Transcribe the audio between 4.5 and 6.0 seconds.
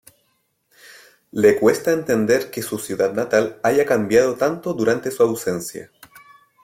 durante su ausencia.